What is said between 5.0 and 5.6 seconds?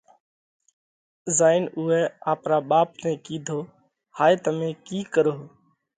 ڪروه؟